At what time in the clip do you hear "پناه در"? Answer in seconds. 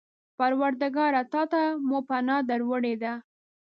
2.07-2.61